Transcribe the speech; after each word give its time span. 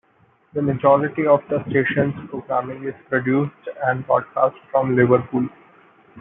The 0.53 0.63
majority 0.63 1.27
of 1.27 1.41
the 1.47 1.63
station's 1.69 2.15
programming 2.31 2.85
is 2.85 2.95
produced 3.07 3.53
and 3.85 4.03
broadcast 4.07 4.55
from 4.71 4.95
Liverpool. 4.95 5.47